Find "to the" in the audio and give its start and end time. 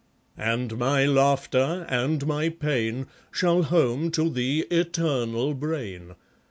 4.13-4.61